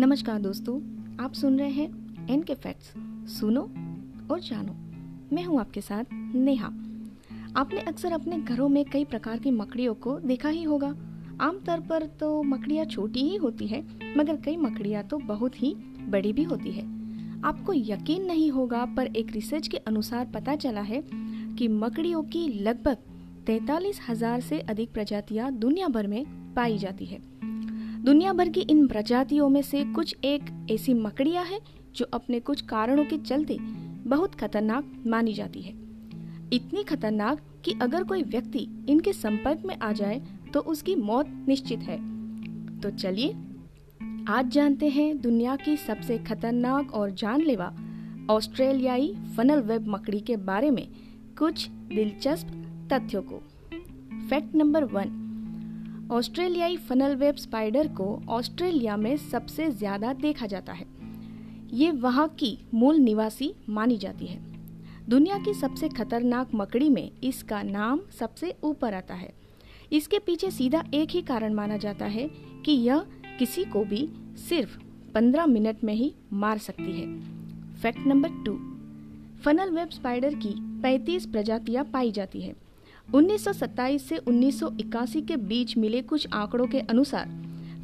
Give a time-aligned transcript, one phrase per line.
[0.00, 0.74] नमस्कार दोस्तों,
[1.24, 2.92] आप सुन रहे हैं एन के फैक्ट्स
[3.32, 3.60] सुनो
[4.30, 4.72] और जानो।
[5.32, 6.66] मैं हूँ आपके साथ नेहा।
[7.56, 10.88] आपने अक्सर अपने घरों में कई प्रकार की मकड़ियों को देखा ही होगा।
[11.40, 13.82] आमतौर पर तो मकड़ियाँ छोटी ही होती है,
[14.16, 15.74] मगर कई मकड़ियाँ तो बहुत ही
[16.08, 16.84] बड़ी भी होती है।
[17.44, 21.02] आपको यकीन नहीं होगा, पर एक रिसर्च के अनुसार पता चला है
[21.58, 22.96] कि मकड़ियों की लगभग
[23.46, 26.24] तैतालीस हज़ार से अधिक प्रजातियाँ दुनिया भर में
[26.54, 27.20] पाई जाती है।
[28.04, 31.58] दुनिया भर की इन प्रजातियों में से कुछ एक ऐसी मकड़ियाँ है
[31.94, 33.56] जो अपने कुछ कारणों के चलते
[34.06, 35.72] बहुत खतरनाक मानी जाती है।
[36.52, 40.22] इतनी खतरनाक कि अगर कोई व्यक्ति इनके संपर्क में आ जाए
[40.54, 41.98] तो उसकी मौत निश्चित है।
[42.80, 43.36] तो चलिए,
[44.28, 47.72] आज जानते हैं दुनिया की सबसे खतरनाक और जानलेवा
[48.30, 50.86] ऑस्ट्रेलियाई फनल वेब मकड़ी के बारे में
[51.38, 52.48] कुछ दिलचस्प
[52.92, 53.42] तथ्यों को।
[54.30, 55.19] फैक्ट नंबर वन
[56.10, 60.86] ऑस्ट्रेलियाई फनल वेब स्पाइडर को ऑस्ट्रेलिया में सबसे ज़्यादा देखा जाता है।
[61.72, 64.38] ये वहाँ की मूल निवासी मानी जाती है।
[65.08, 69.32] दुनिया की सबसे खतरनाक मकड़ी में इसका नाम सबसे ऊपर आता है।
[69.92, 72.28] इसके पीछे सीधा एक ही कारण माना जाता है
[72.64, 73.04] कि यह
[73.38, 74.08] किसी को भी
[74.48, 74.78] सिर्फ़
[75.14, 77.06] 15 मिनट में ही मार सकती है।
[77.82, 78.56] Fact number two.
[79.44, 82.54] Funnel web spider की 35 प्रजातियाँ पाई जाती है।
[83.14, 87.28] 1927 से 1981 के बीच मिले कुछ आंकड़ों के अनुसार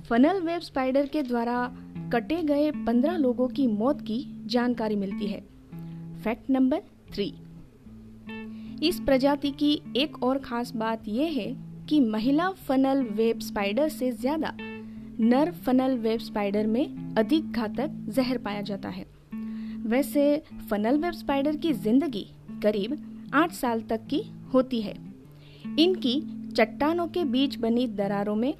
[0.08, 1.56] फनल वेब स्पाइडर के द्वारा
[2.12, 5.40] कटे गए 15 लोगों की मौत की जानकारी मिलती है।
[6.24, 6.82] फैक्ट नंबर
[7.12, 7.26] थ्री
[8.82, 11.46] इस प्रजाति की एक और खास बात यह है
[11.88, 14.52] कि महिला फनल वेब स्पाइडर से ज़्यादा
[15.20, 19.04] नर फनल वेब स्पाइडर में अधिक घातक जहर पाया जाता है।
[19.86, 22.26] वैसे फनल वेब स्पाइडर की ज़िंदगी
[22.62, 22.96] करीब
[23.34, 24.22] आठ साल तक की
[24.54, 25.05] होती है।
[25.78, 26.20] इनकी
[26.52, 28.54] चट्टानों के बीच बनी दरारों में,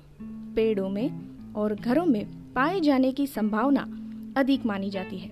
[0.54, 1.10] पेड़ों में
[1.54, 3.82] और घरों में पाए जाने की संभावना
[4.36, 5.28] अधिक मानी जाती है।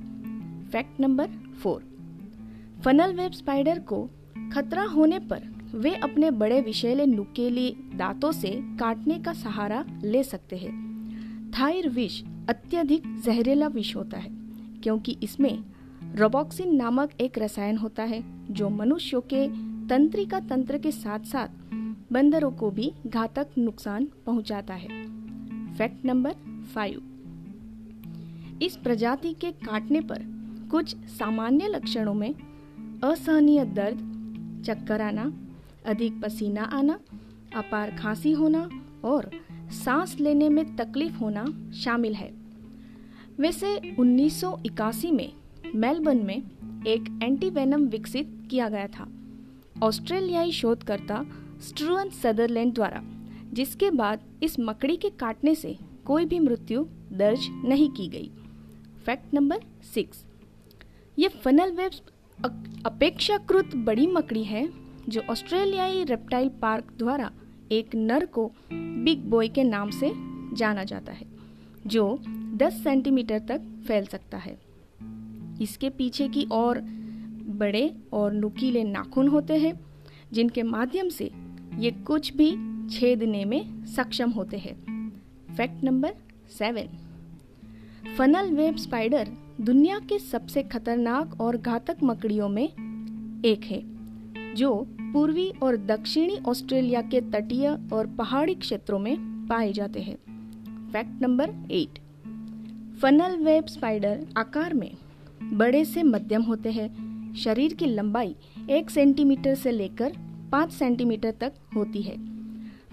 [0.71, 1.27] Fact number
[1.63, 1.83] four.
[2.85, 4.09] Funnel web spider को
[4.53, 5.43] खतरा होने पर
[5.75, 10.73] वे अपने बड़े विषैले नुकेले दांतों से काटने का सहारा ले सकते हैं।
[11.51, 14.31] थायर विष अत्यधिक जहरीला विष होता है,
[14.83, 15.59] क्योंकि इसमें
[16.15, 19.47] रोबोक्सिन नामक एक रसायन होता है, जो मनुष्यों के
[19.89, 21.64] तंत्रिका तंत्र के साथ साथ
[22.13, 24.89] बंदरों को भी घातक नुकसान पहुंचाता है।
[25.75, 26.35] फैक्ट नंबर
[26.75, 27.11] फाइव
[28.63, 30.23] इस प्रजाति के काटने पर
[30.71, 32.35] कुछ सामान्य लक्षणों में
[33.05, 33.99] असहनीय दर्द,
[34.67, 35.33] चक्कर आना,
[35.87, 36.99] अधिक पसीना आना,
[37.57, 38.71] अपार खांसी होना
[39.05, 39.31] और
[39.71, 42.35] सांस लेने में तकलीफ़ होना शामिल है।
[43.39, 45.33] वैसे 1981 में
[45.75, 46.43] मेलबर्न में
[46.87, 49.09] एक एंटीवेनम विकसित किया गया था।
[49.83, 51.27] ऑस्ट्रेलियाई शोधकर्ता
[51.65, 53.03] स्ट्रुअन सदरलैंड द्वारा,
[53.53, 58.31] जिसके बाद इस मकड़ी के काटने से कोई भी मृत्यु दर्ज नहीं की गई।
[59.07, 59.61] Fact number
[59.95, 60.25] six.
[61.19, 61.93] ये फनल वेब
[62.87, 64.69] अपेक्षाकृत बड़ी मकड़ी है,
[65.09, 67.31] जो ऑस्ट्रेलियाई रेप्टाइल पार्क द्वारा
[67.73, 70.13] एक नर को बिग बॉय के नाम से
[70.57, 71.27] जाना जाता है,
[71.87, 72.19] जो
[72.55, 74.59] 10 सेंटीमीटर तक फैल सकता है।
[75.63, 76.81] इसके पीछे की और
[77.57, 79.81] बड़े और नुकीले नाखून होते हैं,
[80.33, 81.31] जिनके माध्यम से
[81.79, 82.51] ये कुछ भी
[82.89, 84.75] छेदने में सक्षम होते हैं।
[85.57, 86.15] Fact number
[86.49, 86.89] seven.
[88.19, 89.29] Funnel web spider
[89.61, 92.69] दुनिया के सबसे खतरनाक और घातक मकड़ियों में
[93.45, 93.83] एक है,
[94.55, 100.17] जो पूर्वी और दक्षिणी ऑस्ट्रेलिया के तटीय और पहाड़ी क्षेत्रों में पाए जाते हैं।
[100.93, 101.99] Fact number eight.
[103.03, 104.91] Funnel web spider आकार में
[105.43, 108.37] बड़े से मध्यम होते हैं। शरीर की लंबाई
[108.71, 110.13] एक सेंटीमीटर से लेकर
[110.55, 112.17] पाँच सेंटीमीटर तक होती है।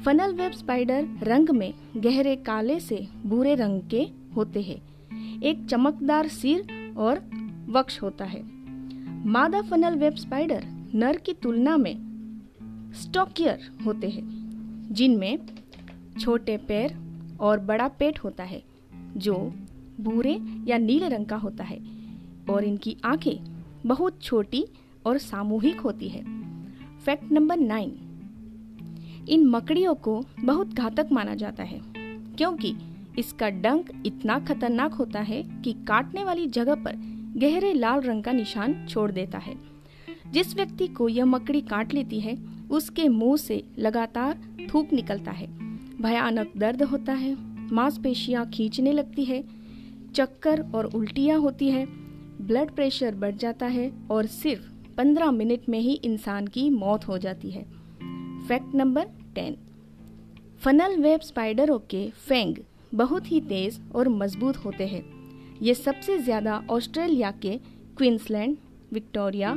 [0.04, 4.82] फनल वेब स्पाइडर रंग में गहरे काले से भूरे रंग के होते हैं।
[5.42, 7.20] एक चमकदार सिर और
[7.70, 8.44] वक्ष होता है।
[9.28, 10.64] मादा फनल वेब स्पाइडर
[10.94, 11.96] नर की तुलना में
[12.94, 14.26] स्टॉकियर होते हैं,
[14.92, 15.40] जिनमें
[16.20, 16.98] छोटे पैर
[17.40, 18.64] और बड़ा पेट होता है,
[19.18, 19.54] जो
[20.02, 21.80] भूरे या नीले रंग का होता है,
[22.50, 24.66] और इनकी आँखें बहुत छोटी
[25.06, 26.41] और सामूहिक होती है।
[27.06, 27.94] Fact number nine.
[29.30, 31.80] इन मकड़ियों को बहुत घातक माना जाता है,
[32.38, 32.74] क्योंकि
[33.20, 36.96] इसका डंक इतना खतरनाक होता है कि काटने वाली जगह पर
[37.38, 39.56] गहरे लाल रंग का निशान छोड़ देता है।
[40.32, 42.38] जिस व्यक्ति को यह मकड़ी काट लेती है,
[42.72, 44.40] उसके मुँह से लगातार
[44.74, 45.48] थूक निकलता है।
[46.02, 47.36] भयानक दर्द होता है,
[47.72, 49.44] मांसपेशियाँ खींचने लगती है,
[50.14, 51.86] चक्कर और उल्टियाँ होती है,
[52.42, 57.18] ब्लड प्रेशर बढ़ जाता है और सिर्फ़ पंद्रह मिनट में ही इंसान की मौत हो
[57.18, 57.64] जाती है।
[58.48, 59.06] Fact number
[59.36, 59.58] ten
[60.62, 62.56] funnel web स्पाइडरों के फेंग
[62.94, 65.04] बहुत ही तेज और मज़बूत होते हैं।
[65.62, 67.58] ये सबसे ज़्यादा ऑस्ट्रेलिया के
[67.98, 68.58] क्वींसलैंड,
[68.94, 69.52] विक्टोरिया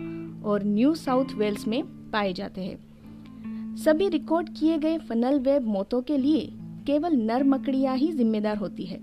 [0.45, 6.01] और न्यू साउथ वेल्स में पाए जाते हैं। सभी रिकॉर्ड किए गए फनल वेब मौतों
[6.03, 6.47] के लिए
[6.87, 8.99] केवल नर मकड़ियाँ ही जिम्मेदार होती है।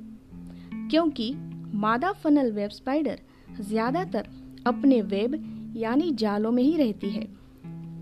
[0.90, 1.34] क्योंकि
[1.76, 3.20] मादा फनल वेब स्पाइडर
[3.62, 4.28] ज़्यादातर
[4.68, 5.36] अपने वेब
[5.76, 7.28] यानी जालों में ही रहती है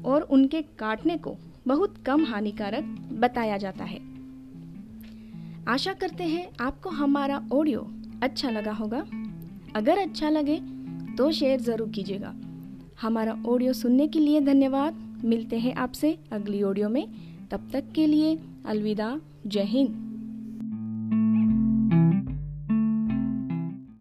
[0.06, 1.36] और उनके काटने को
[1.68, 2.84] बहुत कम हानिकारक
[3.14, 4.00] बताया जाता है।
[5.68, 7.88] आशा करते हैं आपको हमारा ऑडियो
[8.24, 9.06] अच्छा लगा होगा।
[9.76, 10.60] अगर अच्छा लगे
[11.18, 12.36] तो शेयर ज़रूर कीजिएगा।
[13.02, 17.08] हमारा ऑडियो सुनने के लिए धन्यवाद। मिलते हैं आपसे अगली ऑडियो में।
[17.52, 20.09] तब तक के लिए अलविदा। जय हिंद।